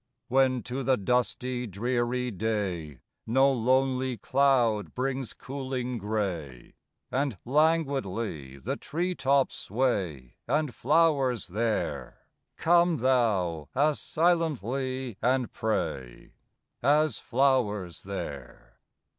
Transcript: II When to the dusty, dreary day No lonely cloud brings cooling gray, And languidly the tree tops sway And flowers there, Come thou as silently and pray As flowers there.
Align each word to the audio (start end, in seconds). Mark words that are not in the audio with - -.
II 0.01 0.25
When 0.35 0.63
to 0.63 0.81
the 0.81 0.97
dusty, 0.97 1.67
dreary 1.67 2.31
day 2.31 3.01
No 3.27 3.51
lonely 3.53 4.17
cloud 4.17 4.95
brings 4.95 5.31
cooling 5.33 5.99
gray, 5.99 6.73
And 7.11 7.37
languidly 7.45 8.57
the 8.57 8.77
tree 8.77 9.13
tops 9.13 9.53
sway 9.57 10.37
And 10.47 10.73
flowers 10.73 11.49
there, 11.49 12.21
Come 12.57 12.97
thou 12.97 13.69
as 13.75 13.99
silently 13.99 15.19
and 15.21 15.53
pray 15.53 16.31
As 16.81 17.19
flowers 17.19 18.01
there. 18.01 18.79